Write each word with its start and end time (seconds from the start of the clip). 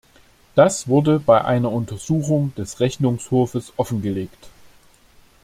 Das 0.55 0.87
wurde 0.87 1.19
bei 1.19 1.45
einer 1.45 1.71
Untersuchung 1.71 2.55
des 2.55 2.79
Rechnungshofes 2.79 3.73
offengelegt. 3.77 4.47